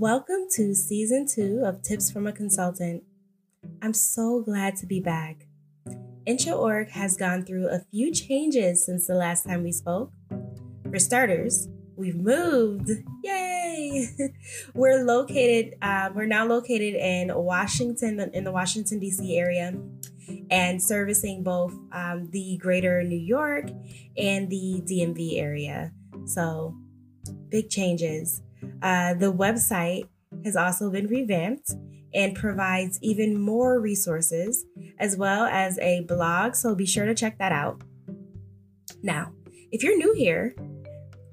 Welcome 0.00 0.46
to 0.52 0.74
season 0.74 1.26
two 1.26 1.62
of 1.62 1.82
Tips 1.82 2.10
from 2.10 2.26
a 2.26 2.32
Consultant. 2.32 3.02
I'm 3.82 3.92
so 3.92 4.40
glad 4.40 4.76
to 4.76 4.86
be 4.86 4.98
back. 4.98 5.44
IntraOrg 6.26 6.88
has 6.88 7.18
gone 7.18 7.44
through 7.44 7.68
a 7.68 7.80
few 7.90 8.10
changes 8.10 8.86
since 8.86 9.06
the 9.06 9.14
last 9.14 9.44
time 9.44 9.62
we 9.62 9.72
spoke. 9.72 10.10
For 10.88 10.98
starters, 10.98 11.68
we've 11.96 12.16
moved. 12.16 12.88
Yay! 13.22 14.08
we're 14.74 15.04
located, 15.04 15.74
uh, 15.82 16.08
we're 16.14 16.24
now 16.24 16.46
located 16.46 16.94
in 16.94 17.30
Washington, 17.34 18.20
in 18.32 18.44
the 18.44 18.52
Washington, 18.52 19.00
D.C. 19.00 19.36
area, 19.36 19.78
and 20.50 20.82
servicing 20.82 21.42
both 21.42 21.74
um, 21.92 22.30
the 22.30 22.56
greater 22.56 23.02
New 23.02 23.20
York 23.20 23.66
and 24.16 24.48
the 24.48 24.82
DMV 24.82 25.38
area. 25.38 25.92
So, 26.24 26.74
big 27.50 27.68
changes. 27.68 28.40
Uh, 28.82 29.14
the 29.14 29.32
website 29.32 30.08
has 30.44 30.56
also 30.56 30.90
been 30.90 31.06
revamped 31.06 31.72
and 32.14 32.34
provides 32.34 32.98
even 33.02 33.40
more 33.40 33.80
resources 33.80 34.64
as 34.98 35.16
well 35.16 35.44
as 35.44 35.78
a 35.78 36.02
blog, 36.02 36.54
so 36.54 36.74
be 36.74 36.86
sure 36.86 37.06
to 37.06 37.14
check 37.14 37.38
that 37.38 37.52
out. 37.52 37.82
Now, 39.02 39.32
if 39.72 39.82
you're 39.82 39.96
new 39.96 40.14
here, 40.14 40.54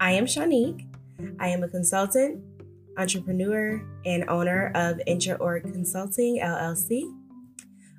I 0.00 0.12
am 0.12 0.26
Shanique. 0.26 0.86
I 1.40 1.48
am 1.48 1.64
a 1.64 1.68
consultant, 1.68 2.42
entrepreneur, 2.96 3.82
and 4.04 4.28
owner 4.28 4.70
of 4.74 4.98
IntraOrg 5.08 5.72
Consulting 5.72 6.40
LLC. 6.40 7.02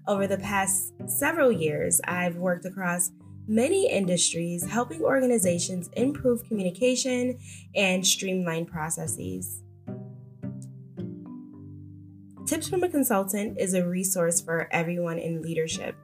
Over 0.07 0.25
the 0.25 0.37
past 0.37 0.93
several 1.07 1.51
years, 1.51 1.99
I've 2.05 2.37
worked 2.37 2.65
across 2.65 3.11
many 3.49 3.89
industries 3.89 4.63
helping 4.63 5.01
organizations 5.01 5.89
improve 5.93 6.43
communication 6.43 7.39
and 7.73 8.05
streamline 8.05 8.63
processes. 8.63 9.63
Tips 12.45 12.69
from 12.69 12.83
a 12.83 12.89
Consultant 12.89 13.59
is 13.59 13.73
a 13.73 13.85
resource 13.85 14.39
for 14.39 14.69
everyone 14.71 15.17
in 15.17 15.41
leadership. 15.41 15.95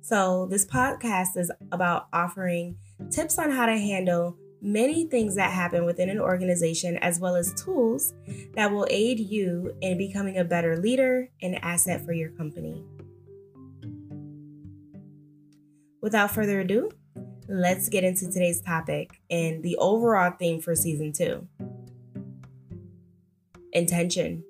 So, 0.00 0.46
this 0.46 0.64
podcast 0.64 1.36
is 1.36 1.52
about 1.70 2.08
offering 2.12 2.76
tips 3.10 3.38
on 3.38 3.50
how 3.50 3.66
to 3.66 3.76
handle 3.76 4.36
many 4.62 5.06
things 5.06 5.34
that 5.36 5.52
happen 5.52 5.84
within 5.84 6.08
an 6.08 6.18
organization, 6.18 6.96
as 6.98 7.20
well 7.20 7.36
as 7.36 7.52
tools 7.54 8.14
that 8.54 8.70
will 8.70 8.86
aid 8.90 9.20
you 9.20 9.74
in 9.82 9.98
becoming 9.98 10.38
a 10.38 10.44
better 10.44 10.76
leader 10.78 11.28
and 11.42 11.62
asset 11.62 12.04
for 12.04 12.12
your 12.12 12.30
company. 12.30 12.82
Without 16.02 16.32
further 16.32 16.60
ado, 16.60 16.90
let's 17.48 17.88
get 17.88 18.02
into 18.02 18.26
today's 18.26 18.60
topic 18.60 19.20
and 19.30 19.62
the 19.62 19.76
overall 19.76 20.32
theme 20.36 20.60
for 20.60 20.74
season 20.74 21.12
two 21.12 21.46
intention. 23.72 24.44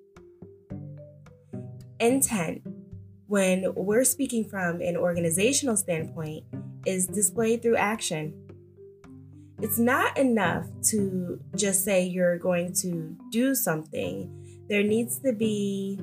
Intent, 2.01 2.67
when 3.29 3.73
we're 3.77 4.03
speaking 4.03 4.49
from 4.49 4.81
an 4.81 4.97
organizational 4.97 5.77
standpoint, 5.77 6.45
is 6.87 7.07
displayed 7.07 7.63
through 7.63 7.77
action. 7.77 8.35
It's 9.61 9.79
not 9.79 10.19
enough 10.19 10.67
to 10.89 11.39
just 11.55 11.85
say 11.85 12.03
you're 12.03 12.39
going 12.39 12.73
to 12.81 13.17
do 13.31 13.55
something. 13.55 14.65
There 14.69 14.83
needs 14.83 15.21
to 15.21 15.33
be 15.33 16.01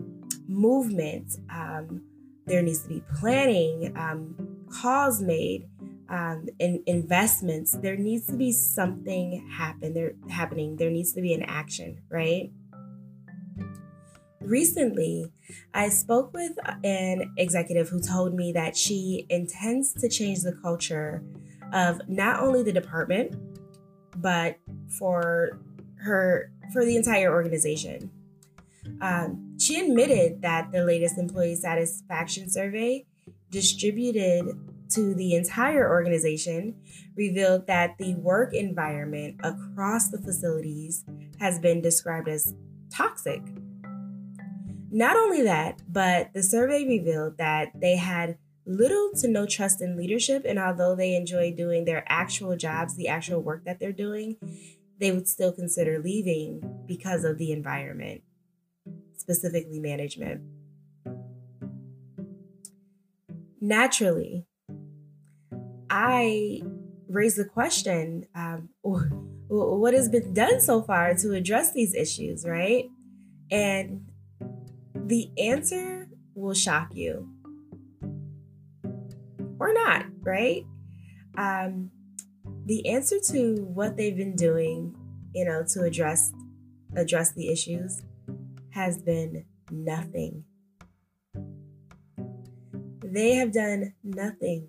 movement. 0.47 1.37
Um, 1.53 2.03
there 2.45 2.61
needs 2.61 2.83
to 2.83 2.87
be 2.87 3.03
planning, 3.19 3.97
um, 3.97 4.48
calls 4.69 5.21
made, 5.21 5.67
um, 6.09 6.47
in 6.59 6.83
investments. 6.85 7.73
There 7.73 7.95
needs 7.95 8.25
to 8.27 8.33
be 8.33 8.51
something 8.51 9.47
happen. 9.49 9.93
There 9.93 10.13
happening. 10.29 10.75
There 10.75 10.89
needs 10.89 11.13
to 11.13 11.21
be 11.21 11.33
an 11.33 11.43
action, 11.43 12.01
right? 12.09 12.51
Recently, 14.41 15.31
I 15.73 15.89
spoke 15.89 16.33
with 16.33 16.53
an 16.83 17.33
executive 17.37 17.89
who 17.89 17.99
told 17.99 18.33
me 18.33 18.51
that 18.53 18.75
she 18.75 19.25
intends 19.29 19.93
to 19.93 20.09
change 20.09 20.41
the 20.41 20.53
culture 20.53 21.23
of 21.73 22.01
not 22.07 22.39
only 22.39 22.63
the 22.63 22.71
department, 22.71 23.35
but 24.17 24.57
for 24.97 25.59
her 25.97 26.51
for 26.73 26.85
the 26.85 26.95
entire 26.95 27.31
organization. 27.31 28.09
Um, 29.01 29.55
she 29.59 29.79
admitted 29.79 30.41
that 30.41 30.71
the 30.71 30.83
latest 30.83 31.17
employee 31.17 31.55
satisfaction 31.55 32.49
survey 32.49 33.05
distributed 33.49 34.57
to 34.89 35.13
the 35.13 35.35
entire 35.35 35.89
organization 35.89 36.75
revealed 37.15 37.67
that 37.67 37.97
the 37.97 38.15
work 38.15 38.53
environment 38.53 39.39
across 39.43 40.09
the 40.09 40.17
facilities 40.17 41.05
has 41.39 41.59
been 41.59 41.81
described 41.81 42.27
as 42.27 42.55
toxic. 42.91 43.41
Not 44.91 45.15
only 45.15 45.43
that, 45.43 45.81
but 45.87 46.33
the 46.33 46.41
survey 46.41 46.85
revealed 46.87 47.37
that 47.37 47.79
they 47.79 47.97
had 47.97 48.37
little 48.65 49.11
to 49.17 49.27
no 49.27 49.45
trust 49.45 49.81
in 49.81 49.95
leadership, 49.95 50.43
and 50.47 50.57
although 50.57 50.95
they 50.95 51.15
enjoy 51.15 51.51
doing 51.51 51.85
their 51.85 52.03
actual 52.07 52.55
jobs, 52.55 52.95
the 52.95 53.07
actual 53.07 53.41
work 53.41 53.65
that 53.65 53.79
they're 53.79 53.91
doing, 53.91 54.37
they 54.99 55.11
would 55.11 55.27
still 55.27 55.51
consider 55.51 55.99
leaving 55.99 56.83
because 56.87 57.23
of 57.23 57.37
the 57.37 57.51
environment, 57.51 58.21
specifically 59.17 59.79
management. 59.79 60.41
Naturally, 63.61 64.45
I 65.89 66.61
raised 67.09 67.37
the 67.37 67.45
question 67.45 68.25
um, 68.35 68.69
what 68.81 69.93
has 69.93 70.09
been 70.09 70.33
done 70.33 70.61
so 70.61 70.81
far 70.81 71.15
to 71.15 71.33
address 71.33 71.73
these 71.73 71.95
issues, 71.95 72.45
right? 72.45 72.85
And 73.51 74.05
the 74.93 75.31
answer 75.37 76.07
will 76.35 76.53
shock 76.53 76.93
you 76.93 77.27
or 79.59 79.73
not, 79.73 80.05
right? 80.21 80.63
Um, 81.37 81.91
the 82.65 82.87
answer 82.87 83.17
to 83.31 83.55
what 83.73 83.97
they've 83.97 84.15
been 84.15 84.35
doing, 84.35 84.95
you 85.33 85.45
know, 85.45 85.63
to 85.73 85.81
address 85.81 86.31
address 86.95 87.33
the 87.33 87.51
issues 87.51 88.01
has 88.71 89.01
been 89.01 89.45
nothing. 89.71 90.43
They 93.11 93.33
have 93.35 93.51
done 93.51 93.93
nothing. 94.03 94.67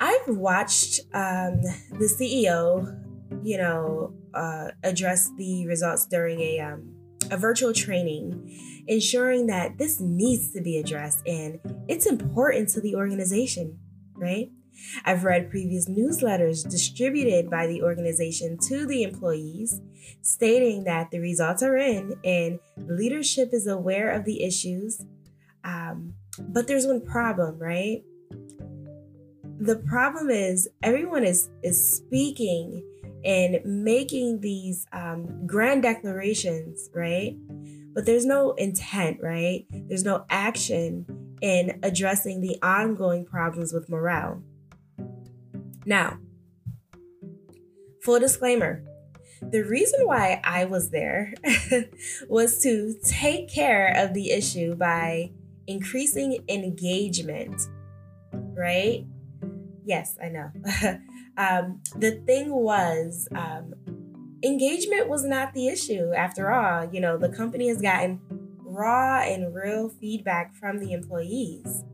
I've 0.00 0.36
watched 0.36 1.00
um, 1.12 1.60
the 1.98 2.10
CEO, 2.18 3.00
you 3.44 3.58
know, 3.58 4.12
uh, 4.34 4.70
address 4.82 5.30
the 5.38 5.66
results 5.68 6.06
during 6.06 6.40
a 6.40 6.60
um, 6.60 6.94
a 7.30 7.36
virtual 7.36 7.72
training, 7.72 8.84
ensuring 8.86 9.46
that 9.46 9.78
this 9.78 10.00
needs 10.00 10.52
to 10.52 10.60
be 10.60 10.78
addressed 10.78 11.22
and 11.26 11.58
it's 11.88 12.06
important 12.06 12.68
to 12.70 12.80
the 12.80 12.96
organization, 12.96 13.78
right? 14.14 14.50
I've 15.04 15.24
read 15.24 15.50
previous 15.50 15.88
newsletters 15.88 16.68
distributed 16.68 17.50
by 17.50 17.66
the 17.66 17.82
organization 17.82 18.58
to 18.68 18.86
the 18.86 19.02
employees 19.02 19.80
stating 20.22 20.84
that 20.84 21.10
the 21.10 21.20
results 21.20 21.62
are 21.62 21.76
in 21.76 22.14
and 22.24 22.58
leadership 22.76 23.50
is 23.52 23.66
aware 23.66 24.10
of 24.10 24.24
the 24.24 24.42
issues. 24.42 25.04
Um, 25.62 26.14
but 26.38 26.66
there's 26.66 26.86
one 26.86 27.00
problem, 27.00 27.58
right? 27.58 28.02
The 29.58 29.76
problem 29.76 30.30
is 30.30 30.68
everyone 30.82 31.24
is 31.24 31.48
is 31.62 31.96
speaking 31.96 32.82
and 33.24 33.60
making 33.64 34.40
these 34.40 34.86
um, 34.92 35.46
grand 35.46 35.82
declarations, 35.82 36.90
right? 36.94 37.36
But 37.94 38.04
there's 38.04 38.26
no 38.26 38.52
intent, 38.52 39.18
right? 39.22 39.64
There's 39.70 40.04
no 40.04 40.26
action 40.28 41.06
in 41.40 41.78
addressing 41.82 42.40
the 42.40 42.58
ongoing 42.62 43.24
problems 43.24 43.72
with 43.72 43.88
morale. 43.88 44.42
Now, 45.86 46.18
full 48.02 48.18
disclaimer 48.18 48.82
the 49.50 49.62
reason 49.62 50.06
why 50.06 50.40
I 50.44 50.64
was 50.64 50.90
there 50.90 51.34
was 52.28 52.58
to 52.62 52.94
take 53.04 53.48
care 53.48 53.92
of 53.96 54.14
the 54.14 54.30
issue 54.30 54.74
by 54.74 55.32
increasing 55.66 56.44
engagement, 56.48 57.60
right? 58.32 59.04
Yes, 59.84 60.16
I 60.22 60.28
know. 60.28 60.50
um, 61.36 61.82
the 61.96 62.22
thing 62.26 62.54
was, 62.54 63.28
um, 63.34 63.74
engagement 64.42 65.08
was 65.08 65.24
not 65.24 65.52
the 65.52 65.68
issue 65.68 66.12
after 66.14 66.50
all. 66.50 66.88
You 66.92 67.00
know, 67.00 67.18
the 67.18 67.28
company 67.28 67.68
has 67.68 67.82
gotten 67.82 68.20
raw 68.60 69.20
and 69.20 69.54
real 69.54 69.88
feedback 69.88 70.54
from 70.54 70.78
the 70.78 70.92
employees 70.92 71.84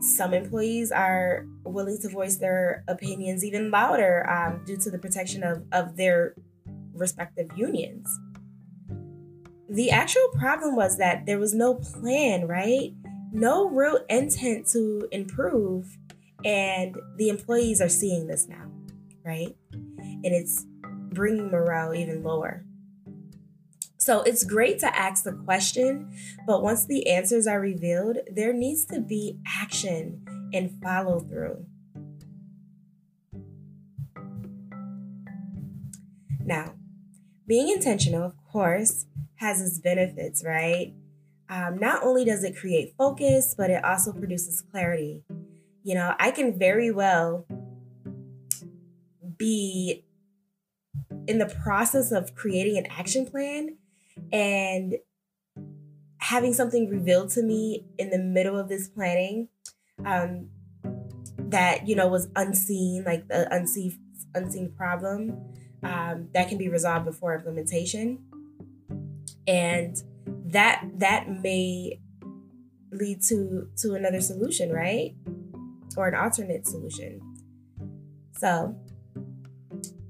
some 0.00 0.32
employees 0.32 0.90
are 0.90 1.46
willing 1.70 1.98
to 2.02 2.08
voice 2.08 2.36
their 2.36 2.84
opinions 2.88 3.44
even 3.44 3.70
louder 3.70 4.28
um, 4.28 4.62
due 4.64 4.76
to 4.76 4.90
the 4.90 4.98
protection 4.98 5.42
of, 5.42 5.64
of 5.72 5.96
their 5.96 6.34
respective 6.94 7.48
unions. 7.56 8.08
The 9.68 9.90
actual 9.90 10.28
problem 10.38 10.74
was 10.74 10.98
that 10.98 11.26
there 11.26 11.38
was 11.38 11.54
no 11.54 11.74
plan, 11.74 12.46
right? 12.48 12.92
No 13.32 13.68
real 13.68 14.00
intent 14.08 14.66
to 14.68 15.08
improve. 15.12 15.96
And 16.44 16.96
the 17.16 17.28
employees 17.28 17.80
are 17.80 17.88
seeing 17.88 18.26
this 18.26 18.48
now, 18.48 18.70
right? 19.24 19.54
And 19.72 20.26
it's 20.26 20.66
bringing 20.82 21.50
morale 21.50 21.94
even 21.94 22.22
lower. 22.22 22.64
So 23.98 24.22
it's 24.22 24.44
great 24.44 24.78
to 24.80 24.98
ask 24.98 25.24
the 25.24 25.32
question, 25.32 26.10
but 26.46 26.62
once 26.62 26.86
the 26.86 27.06
answers 27.08 27.46
are 27.46 27.60
revealed, 27.60 28.16
there 28.32 28.54
needs 28.54 28.86
to 28.86 29.00
be 29.00 29.38
action 29.46 30.24
and 30.52 30.80
follow 30.82 31.20
through. 31.20 31.64
Now, 36.44 36.74
being 37.46 37.68
intentional, 37.68 38.24
of 38.24 38.34
course, 38.50 39.06
has 39.36 39.60
its 39.60 39.78
benefits, 39.78 40.44
right? 40.44 40.94
Um, 41.48 41.78
not 41.78 42.02
only 42.02 42.24
does 42.24 42.44
it 42.44 42.56
create 42.56 42.94
focus, 42.96 43.54
but 43.56 43.70
it 43.70 43.84
also 43.84 44.12
produces 44.12 44.60
clarity. 44.60 45.24
You 45.82 45.94
know, 45.94 46.14
I 46.18 46.30
can 46.30 46.58
very 46.58 46.90
well 46.90 47.46
be 49.36 50.04
in 51.26 51.38
the 51.38 51.46
process 51.46 52.12
of 52.12 52.34
creating 52.34 52.78
an 52.78 52.86
action 52.86 53.26
plan 53.26 53.76
and 54.32 54.96
having 56.18 56.52
something 56.52 56.88
revealed 56.88 57.30
to 57.30 57.42
me 57.42 57.84
in 57.98 58.10
the 58.10 58.18
middle 58.18 58.58
of 58.58 58.68
this 58.68 58.88
planning 58.88 59.48
um, 60.06 60.48
that 61.50 61.88
you 61.88 61.96
know 61.96 62.08
was 62.08 62.28
unseen 62.36 63.04
like 63.04 63.28
the 63.28 63.52
unseen 63.54 63.98
unseen 64.34 64.72
problem 64.76 65.36
um, 65.82 66.28
that 66.34 66.48
can 66.48 66.58
be 66.58 66.68
resolved 66.68 67.04
before 67.04 67.34
implementation. 67.34 68.18
And 69.46 69.96
that 70.46 70.84
that 70.96 71.28
may 71.28 72.00
lead 72.92 73.22
to 73.22 73.68
to 73.78 73.94
another 73.94 74.20
solution 74.20 74.70
right? 74.70 75.14
Or 75.96 76.08
an 76.08 76.14
alternate 76.14 76.66
solution. 76.66 77.20
So 78.36 78.76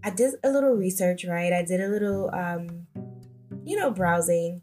i 0.02 0.08
did 0.08 0.34
a 0.42 0.50
little 0.50 0.72
research 0.72 1.24
right? 1.24 1.52
I 1.52 1.62
did 1.62 1.80
a 1.80 1.88
little 1.88 2.30
um, 2.34 2.86
you 3.64 3.76
know 3.76 3.90
browsing 3.90 4.62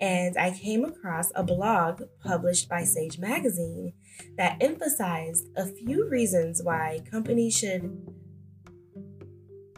and 0.00 0.36
i 0.36 0.50
came 0.50 0.84
across 0.84 1.30
a 1.34 1.42
blog 1.42 2.02
published 2.22 2.68
by 2.68 2.84
sage 2.84 3.18
magazine 3.18 3.92
that 4.36 4.56
emphasized 4.60 5.46
a 5.56 5.66
few 5.66 6.08
reasons 6.08 6.62
why 6.62 7.00
companies 7.10 7.56
should 7.56 7.90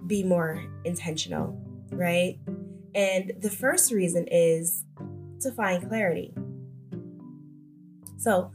be 0.09 0.25
more 0.25 0.65
intentional, 0.85 1.61
right? 1.93 2.39
And 2.95 3.33
the 3.41 3.51
first 3.51 3.93
reason 3.93 4.27
is 4.31 4.85
to 5.41 5.53
find 5.53 5.87
clarity. 5.89 6.35
So, 8.17 8.51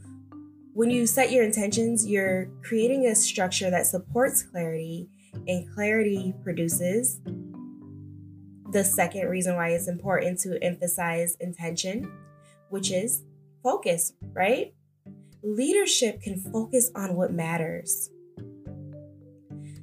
when 0.74 0.90
you 0.90 1.06
set 1.06 1.30
your 1.30 1.44
intentions, 1.44 2.04
you're 2.04 2.50
creating 2.62 3.06
a 3.06 3.14
structure 3.14 3.70
that 3.70 3.86
supports 3.86 4.42
clarity, 4.42 5.08
and 5.46 5.72
clarity 5.72 6.34
produces 6.42 7.20
the 8.74 8.84
second 8.84 9.28
reason 9.28 9.54
why 9.54 9.68
it's 9.68 9.86
important 9.86 10.40
to 10.40 10.62
emphasize 10.62 11.36
intention, 11.38 12.10
which 12.70 12.90
is 12.90 13.22
focus, 13.62 14.12
right? 14.32 14.74
Leadership 15.44 16.20
can 16.20 16.40
focus 16.40 16.90
on 16.96 17.14
what 17.14 17.32
matters. 17.32 18.10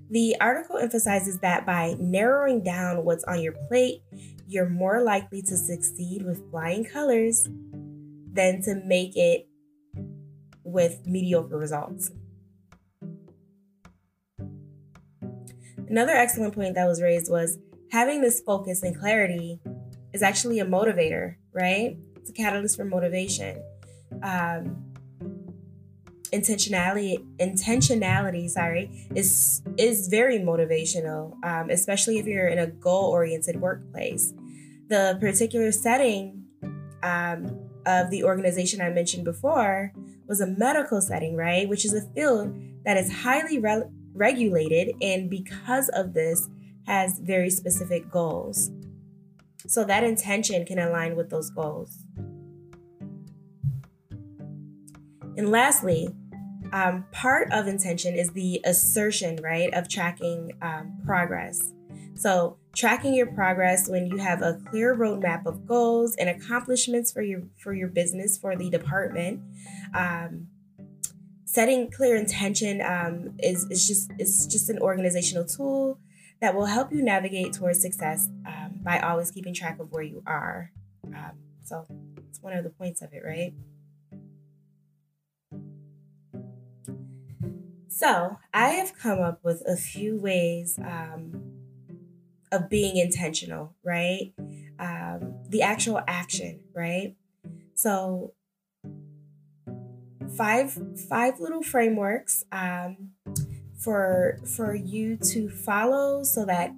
The 0.09 0.35
article 0.41 0.77
emphasizes 0.77 1.39
that 1.39 1.65
by 1.65 1.95
narrowing 1.99 2.65
down 2.65 3.05
what's 3.05 3.23
on 3.23 3.41
your 3.41 3.53
plate, 3.69 4.01
you're 4.45 4.67
more 4.67 5.01
likely 5.01 5.41
to 5.43 5.55
succeed 5.55 6.23
with 6.23 6.51
flying 6.51 6.83
colors 6.83 7.47
than 8.33 8.61
to 8.63 8.75
make 8.85 9.15
it 9.15 9.47
with 10.65 11.07
mediocre 11.07 11.57
results. 11.57 12.11
Another 15.87 16.11
excellent 16.11 16.53
point 16.53 16.75
that 16.75 16.87
was 16.87 17.01
raised 17.01 17.31
was 17.31 17.57
having 17.91 18.21
this 18.21 18.41
focus 18.41 18.83
and 18.83 18.97
clarity 18.97 19.59
is 20.13 20.23
actually 20.23 20.59
a 20.59 20.65
motivator, 20.65 21.35
right? 21.53 21.97
It's 22.15 22.29
a 22.29 22.33
catalyst 22.33 22.77
for 22.77 22.85
motivation. 22.85 23.61
Um, 24.23 24.91
intentionality 26.31 27.17
intentionality 27.39 28.49
sorry 28.49 28.89
is 29.13 29.61
is 29.77 30.07
very 30.07 30.39
motivational 30.39 31.33
um, 31.43 31.69
especially 31.69 32.19
if 32.19 32.25
you're 32.25 32.47
in 32.47 32.57
a 32.57 32.67
goal-oriented 32.67 33.59
workplace 33.59 34.33
the 34.87 35.17
particular 35.19 35.73
setting 35.73 36.45
um, 37.03 37.59
of 37.85 38.09
the 38.11 38.23
organization 38.23 38.79
i 38.79 38.89
mentioned 38.89 39.25
before 39.25 39.91
was 40.25 40.39
a 40.39 40.47
medical 40.47 41.01
setting 41.01 41.35
right 41.35 41.67
which 41.67 41.83
is 41.83 41.93
a 41.93 42.01
field 42.15 42.55
that 42.85 42.95
is 42.95 43.11
highly 43.11 43.59
re- 43.59 43.83
regulated 44.13 44.95
and 45.01 45.29
because 45.29 45.89
of 45.89 46.13
this 46.13 46.47
has 46.87 47.19
very 47.19 47.49
specific 47.49 48.09
goals 48.09 48.71
so 49.67 49.83
that 49.83 50.03
intention 50.03 50.65
can 50.65 50.79
align 50.79 51.15
with 51.15 51.29
those 51.29 51.49
goals 51.49 52.03
and 55.37 55.49
lastly, 55.49 56.09
um, 56.73 57.05
part 57.11 57.51
of 57.51 57.67
intention 57.67 58.15
is 58.15 58.31
the 58.31 58.61
assertion, 58.65 59.39
right, 59.41 59.73
of 59.73 59.89
tracking 59.89 60.51
um, 60.61 60.97
progress. 61.05 61.73
So, 62.15 62.57
tracking 62.75 63.13
your 63.13 63.27
progress 63.27 63.89
when 63.89 64.05
you 64.05 64.17
have 64.17 64.41
a 64.41 64.61
clear 64.69 64.95
roadmap 64.95 65.45
of 65.45 65.65
goals 65.65 66.15
and 66.15 66.29
accomplishments 66.29 67.11
for 67.11 67.21
your 67.21 67.41
for 67.57 67.73
your 67.73 67.87
business 67.87 68.37
for 68.37 68.55
the 68.55 68.69
department. 68.69 69.41
Um, 69.95 70.47
setting 71.45 71.91
clear 71.91 72.15
intention 72.15 72.81
um, 72.81 73.35
is, 73.39 73.65
is 73.69 73.87
just 73.87 74.11
is 74.19 74.47
just 74.47 74.69
an 74.69 74.79
organizational 74.79 75.45
tool 75.45 75.99
that 76.41 76.55
will 76.55 76.65
help 76.65 76.91
you 76.91 77.03
navigate 77.03 77.53
towards 77.53 77.81
success 77.81 78.27
um, 78.45 78.79
by 78.83 78.99
always 78.99 79.31
keeping 79.31 79.53
track 79.53 79.79
of 79.79 79.91
where 79.91 80.03
you 80.03 80.23
are. 80.25 80.71
Um, 81.05 81.37
so, 81.63 81.85
it's 82.29 82.41
one 82.41 82.53
of 82.53 82.63
the 82.63 82.69
points 82.69 83.01
of 83.01 83.13
it, 83.13 83.23
right? 83.25 83.53
So 88.01 88.39
I 88.51 88.69
have 88.69 88.97
come 88.97 89.19
up 89.19 89.41
with 89.43 89.61
a 89.67 89.75
few 89.75 90.17
ways 90.17 90.79
um, 90.83 91.39
of 92.51 92.67
being 92.67 92.97
intentional, 92.97 93.75
right? 93.83 94.33
Um, 94.79 95.35
the 95.47 95.61
actual 95.61 96.01
action, 96.07 96.61
right? 96.73 97.15
So 97.75 98.33
five 100.35 100.75
five 101.07 101.39
little 101.39 101.61
frameworks 101.61 102.43
um, 102.51 103.10
for 103.83 104.39
for 104.55 104.75
you 104.75 105.17
to 105.17 105.49
follow 105.49 106.23
so 106.23 106.45
that 106.45 106.71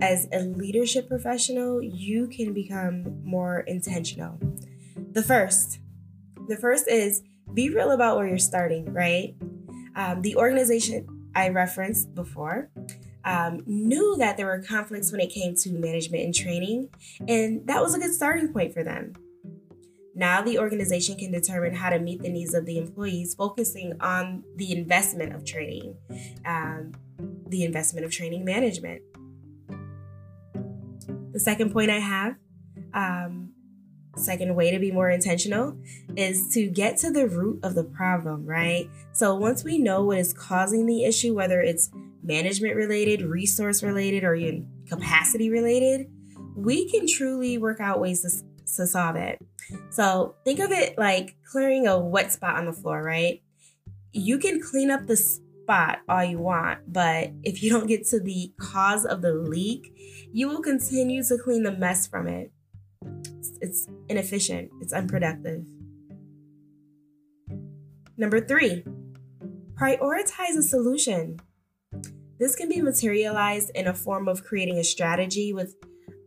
as 0.00 0.28
a 0.32 0.40
leadership 0.40 1.08
professional 1.08 1.82
you 1.82 2.28
can 2.28 2.52
become 2.52 3.22
more 3.24 3.60
intentional. 3.60 4.38
The 5.12 5.22
first, 5.22 5.80
the 6.48 6.56
first 6.56 6.88
is 6.88 7.22
be 7.54 7.70
real 7.70 7.92
about 7.92 8.16
where 8.16 8.28
you're 8.28 8.38
starting, 8.38 8.92
right? 8.92 9.34
Um, 9.96 10.22
the 10.22 10.36
organization 10.36 11.06
I 11.34 11.48
referenced 11.48 12.14
before 12.14 12.70
um, 13.24 13.62
knew 13.66 14.16
that 14.18 14.36
there 14.36 14.46
were 14.46 14.62
conflicts 14.62 15.10
when 15.10 15.20
it 15.20 15.30
came 15.30 15.54
to 15.56 15.70
management 15.70 16.24
and 16.24 16.34
training, 16.34 16.88
and 17.26 17.66
that 17.66 17.82
was 17.82 17.94
a 17.94 17.98
good 17.98 18.14
starting 18.14 18.52
point 18.52 18.74
for 18.74 18.84
them. 18.84 19.14
Now, 20.18 20.42
the 20.42 20.58
organization 20.58 21.16
can 21.16 21.30
determine 21.30 21.76
how 21.76 21.90
to 21.90 22.00
meet 22.00 22.22
the 22.22 22.28
needs 22.28 22.52
of 22.52 22.66
the 22.66 22.76
employees, 22.76 23.34
focusing 23.34 23.92
on 24.00 24.42
the 24.56 24.72
investment 24.72 25.32
of 25.32 25.44
training, 25.44 25.94
um, 26.44 26.92
the 27.46 27.62
investment 27.62 28.04
of 28.04 28.10
training 28.10 28.44
management. 28.44 29.00
The 31.32 31.38
second 31.38 31.72
point 31.72 31.92
I 31.92 32.00
have 32.00 32.34
um, 32.94 33.50
second 34.16 34.56
way 34.56 34.72
to 34.72 34.80
be 34.80 34.90
more 34.90 35.08
intentional 35.08 35.76
is 36.16 36.52
to 36.54 36.66
get 36.66 36.96
to 36.98 37.12
the 37.12 37.28
root 37.28 37.60
of 37.62 37.76
the 37.76 37.84
problem, 37.84 38.44
right? 38.44 38.90
So 39.12 39.36
once 39.36 39.62
we 39.62 39.78
know 39.78 40.02
what 40.02 40.18
is 40.18 40.32
causing 40.32 40.86
the 40.86 41.04
issue, 41.04 41.32
whether 41.32 41.60
it's 41.60 41.90
management 42.24 42.74
related, 42.74 43.22
resource 43.22 43.84
related, 43.84 44.24
or 44.24 44.34
even 44.34 44.68
capacity 44.88 45.48
related, 45.48 46.10
we 46.56 46.90
can 46.90 47.06
truly 47.06 47.56
work 47.56 47.78
out 47.78 48.00
ways 48.00 48.22
to, 48.22 48.74
to 48.74 48.84
solve 48.84 49.14
it. 49.14 49.38
So 49.90 50.34
think 50.44 50.60
of 50.60 50.70
it 50.70 50.98
like 50.98 51.36
clearing 51.50 51.86
a 51.86 51.98
wet 51.98 52.32
spot 52.32 52.56
on 52.56 52.66
the 52.66 52.72
floor, 52.72 53.02
right? 53.02 53.42
You 54.12 54.38
can 54.38 54.60
clean 54.60 54.90
up 54.90 55.06
the 55.06 55.16
spot 55.16 56.00
all 56.08 56.24
you 56.24 56.38
want, 56.38 56.92
but 56.92 57.30
if 57.42 57.62
you 57.62 57.70
don't 57.70 57.86
get 57.86 58.06
to 58.08 58.20
the 58.20 58.52
cause 58.58 59.04
of 59.04 59.22
the 59.22 59.32
leak, 59.32 59.92
you 60.32 60.48
will 60.48 60.62
continue 60.62 61.22
to 61.24 61.38
clean 61.38 61.62
the 61.62 61.72
mess 61.72 62.06
from 62.06 62.26
it 62.26 62.52
it's 63.60 63.88
inefficient, 64.08 64.70
it's 64.80 64.92
unproductive. 64.92 65.64
Number 68.16 68.40
three, 68.40 68.84
prioritize 69.74 70.56
a 70.56 70.62
solution. 70.62 71.38
This 72.38 72.54
can 72.54 72.68
be 72.68 72.80
materialized 72.80 73.70
in 73.74 73.86
a 73.86 73.94
form 73.94 74.28
of 74.28 74.44
creating 74.44 74.78
a 74.78 74.84
strategy 74.84 75.52
with 75.52 75.74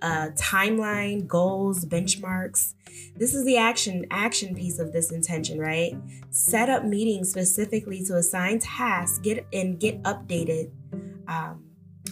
a 0.01 0.29
timeline, 0.36 1.27
goals, 1.27 1.86
benchmarks. 1.86 2.74
This 3.15 3.34
is 3.34 3.46
the 3.46 3.58
action 3.58 4.05
action 4.10 4.55
piece 4.55 4.79
of 4.79 4.93
this 4.93 5.12
intention, 5.12 5.60
right? 5.60 5.96
Set 6.29 6.70
up 6.70 6.84
meetings 6.84 7.29
specifically 7.29 8.03
to 8.05 8.15
assign 8.15 8.60
tasks, 8.60 9.20
get 9.20 9.46
and 9.53 9.79
get 9.79 10.01
updated 10.03 10.72
um, 11.27 11.63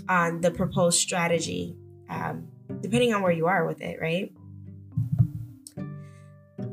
on 0.07 0.41
the 0.41 0.51
proposed 0.51 0.99
strategy, 0.99 1.75
um, 2.09 2.47
depending 2.81 3.13
on 3.13 3.21
where 3.21 3.31
you 3.31 3.47
are 3.47 3.65
with 3.65 3.81
it, 3.81 3.99
right? 3.99 4.31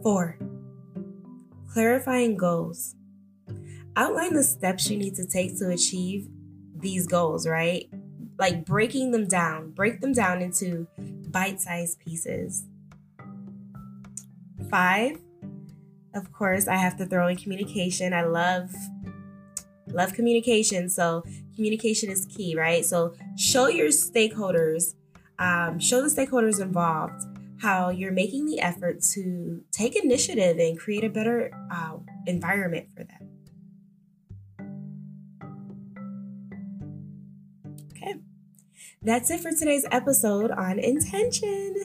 Four, 0.02 0.38
clarifying 1.72 2.36
goals. 2.36 2.94
Outline 3.96 4.34
the 4.34 4.44
steps 4.44 4.90
you 4.90 4.98
need 4.98 5.14
to 5.14 5.26
take 5.26 5.58
to 5.58 5.70
achieve 5.70 6.28
these 6.78 7.06
goals, 7.06 7.48
right? 7.48 7.88
Like 8.38 8.64
breaking 8.64 9.12
them 9.12 9.26
down, 9.26 9.70
break 9.70 10.00
them 10.00 10.12
down 10.12 10.42
into 10.42 10.86
bite 11.30 11.60
sized 11.60 11.98
pieces. 12.00 12.64
Five, 14.70 15.18
of 16.14 16.32
course, 16.32 16.68
I 16.68 16.76
have 16.76 16.96
to 16.98 17.06
throw 17.06 17.28
in 17.28 17.36
communication. 17.36 18.12
I 18.12 18.22
love 18.22 18.70
love 19.92 20.12
communication 20.14 20.88
so 20.88 21.22
communication 21.54 22.10
is 22.10 22.26
key 22.26 22.56
right 22.56 22.84
so 22.84 23.14
show 23.36 23.68
your 23.68 23.88
stakeholders 23.88 24.94
um, 25.38 25.78
show 25.78 26.02
the 26.02 26.08
stakeholders 26.08 26.60
involved 26.60 27.22
how 27.60 27.88
you're 27.88 28.12
making 28.12 28.46
the 28.46 28.60
effort 28.60 29.00
to 29.00 29.62
take 29.72 29.96
initiative 29.96 30.58
and 30.58 30.78
create 30.78 31.04
a 31.04 31.08
better 31.08 31.50
uh, 31.70 31.96
environment 32.26 32.86
for 32.94 33.04
them 33.04 33.15
that's 39.06 39.30
it 39.30 39.40
for 39.40 39.52
today's 39.52 39.86
episode 39.92 40.50
on 40.50 40.80
intention. 40.80 41.76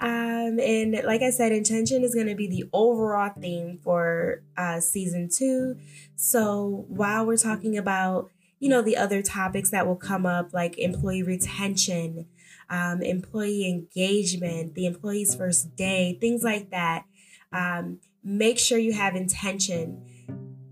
Um, 0.00 0.58
and 0.58 1.02
like 1.04 1.20
I 1.20 1.30
said, 1.30 1.52
intention 1.52 2.02
is 2.02 2.14
going 2.14 2.28
to 2.28 2.34
be 2.34 2.48
the 2.48 2.64
overall 2.72 3.30
theme 3.38 3.78
for 3.84 4.42
uh, 4.56 4.80
season 4.80 5.28
two. 5.28 5.76
So 6.16 6.86
while 6.88 7.26
we're 7.26 7.36
talking 7.36 7.76
about, 7.76 8.30
you 8.58 8.70
know, 8.70 8.80
the 8.80 8.96
other 8.96 9.20
topics 9.20 9.70
that 9.70 9.86
will 9.86 9.96
come 9.96 10.24
up, 10.24 10.54
like 10.54 10.78
employee 10.78 11.22
retention, 11.22 12.26
um, 12.70 13.02
employee 13.02 13.68
engagement, 13.68 14.74
the 14.74 14.86
employee's 14.86 15.34
first 15.34 15.76
day, 15.76 16.16
things 16.20 16.42
like 16.42 16.70
that, 16.70 17.04
um, 17.52 17.98
make 18.24 18.58
sure 18.58 18.78
you 18.78 18.94
have 18.94 19.14
intention, 19.14 20.06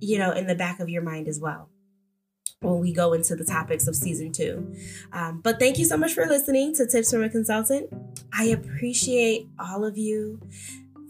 you 0.01 0.19
know, 0.19 0.33
in 0.33 0.47
the 0.47 0.55
back 0.55 0.81
of 0.81 0.89
your 0.89 1.03
mind 1.03 1.29
as 1.29 1.39
well 1.39 1.69
when 2.63 2.79
we 2.79 2.93
go 2.93 3.15
into 3.15 3.35
the 3.35 3.45
topics 3.45 3.87
of 3.87 3.97
season 3.97 4.33
two. 4.33 4.75
Um, 5.13 5.41
but 5.41 5.59
thank 5.59 5.79
you 5.79 5.87
so 5.87 5.97
much 5.97 6.13
for 6.13 6.27
listening 6.27 6.75
to 6.75 6.87
Tips 6.87 7.11
from 7.11 7.25
a 7.25 7.31
Consultant. 7.31 7.91
I 8.33 8.45
appreciate 8.47 9.49
all 9.59 9.85
of 9.85 9.97
you. 9.97 10.41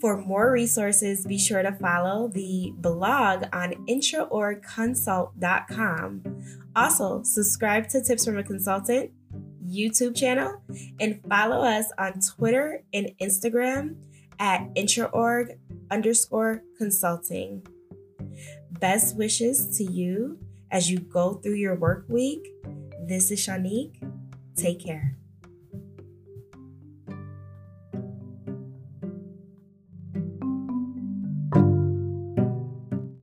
For 0.00 0.16
more 0.16 0.50
resources, 0.50 1.24
be 1.26 1.38
sure 1.38 1.62
to 1.62 1.72
follow 1.72 2.28
the 2.28 2.72
blog 2.76 3.44
on 3.52 3.72
intraorgconsult.com. 3.86 6.22
Also, 6.74 7.22
subscribe 7.22 7.86
to 7.88 8.02
Tips 8.02 8.24
from 8.24 8.38
a 8.38 8.42
Consultant 8.42 9.10
YouTube 9.68 10.16
channel 10.16 10.62
and 11.00 11.20
follow 11.28 11.62
us 11.64 11.92
on 11.98 12.20
Twitter 12.20 12.82
and 12.94 13.10
Instagram 13.20 13.96
at 14.38 14.72
intraorg 14.74 15.58
underscore 15.90 16.62
consulting. 16.78 17.66
Best 18.70 19.16
wishes 19.16 19.76
to 19.76 19.84
you 19.84 20.38
as 20.70 20.90
you 20.90 20.98
go 20.98 21.34
through 21.34 21.54
your 21.54 21.74
work 21.74 22.04
week. 22.08 22.48
This 23.06 23.30
is 23.30 23.40
Shanique. 23.40 23.96
Take 24.56 24.80
care. 24.84 25.19